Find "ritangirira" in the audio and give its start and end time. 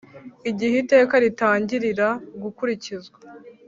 1.23-2.07